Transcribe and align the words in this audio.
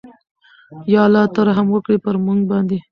ېاالله 0.91 1.23
ته 1.33 1.39
رحم 1.47 1.67
وکړې 1.71 1.97
پرموګ 2.05 2.39
باندې 2.51 2.77